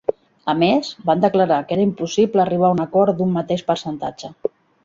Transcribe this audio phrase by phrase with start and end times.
[0.51, 4.35] A més, van declarar que era impossible arribar a un acord d'un mateix percentatge.